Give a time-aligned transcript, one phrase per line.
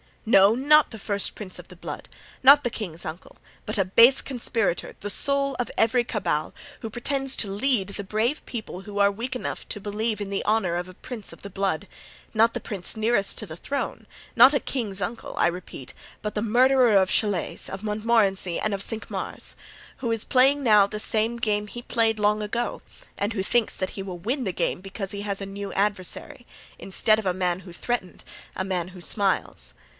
[0.25, 0.53] "No!
[0.55, 2.07] not the first prince of the blood,
[2.43, 7.35] not the king's uncle, but the base conspirator, the soul of every cabal, who pretends
[7.37, 10.87] to lead the brave people who are weak enough to believe in the honor of
[10.87, 15.35] a prince of the blood—not the prince nearest to the throne, not the king's uncle,
[15.37, 15.93] I repeat,
[16.23, 19.55] but the murderer of Chalais, of Montmorency and of Cinq Mars,
[19.97, 22.81] who is playing now the same game he played long ago
[23.17, 27.19] and who thinks that he will win the game because he has a new adversary—instead
[27.19, 28.23] of a man who threatened,
[28.55, 29.73] a man who smiles.